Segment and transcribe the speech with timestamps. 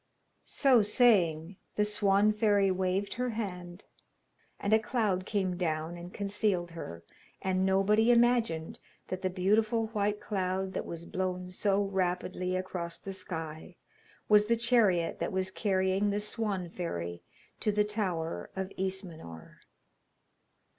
[0.49, 3.85] So saying, the Swan fairy waved her hand,
[4.59, 7.03] and a cloud came down and concealed her,
[7.39, 8.79] and nobody imagined
[9.09, 13.75] that the beautiful white cloud that was blown so rapidly across the sky
[14.27, 17.21] was the chariot that was carrying the Swan fairy
[17.59, 19.59] to the tower of Ismenor.